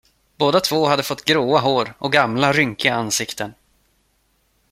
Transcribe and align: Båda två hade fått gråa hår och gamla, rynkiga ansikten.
Båda 0.37 0.59
två 0.59 0.85
hade 0.85 1.03
fått 1.03 1.25
gråa 1.25 1.59
hår 1.59 1.93
och 1.99 2.11
gamla, 2.11 2.53
rynkiga 2.53 2.93
ansikten. 2.93 3.53